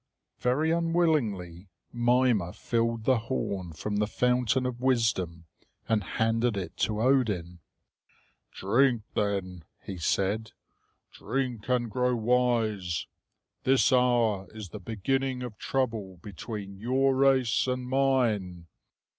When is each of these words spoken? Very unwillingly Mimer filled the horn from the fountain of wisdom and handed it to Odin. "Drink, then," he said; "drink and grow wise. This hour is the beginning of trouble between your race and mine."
Very 0.39 0.71
unwillingly 0.71 1.69
Mimer 1.93 2.53
filled 2.53 3.03
the 3.03 3.19
horn 3.19 3.71
from 3.71 3.97
the 3.97 4.07
fountain 4.07 4.65
of 4.65 4.81
wisdom 4.81 5.45
and 5.87 6.03
handed 6.03 6.57
it 6.57 6.75
to 6.77 6.99
Odin. 6.99 7.59
"Drink, 8.51 9.03
then," 9.13 9.63
he 9.83 9.99
said; 9.99 10.53
"drink 11.11 11.69
and 11.69 11.91
grow 11.91 12.15
wise. 12.15 13.05
This 13.63 13.93
hour 13.93 14.47
is 14.55 14.69
the 14.69 14.79
beginning 14.79 15.43
of 15.43 15.55
trouble 15.59 16.17
between 16.23 16.79
your 16.79 17.15
race 17.15 17.67
and 17.67 17.87
mine." 17.87 18.65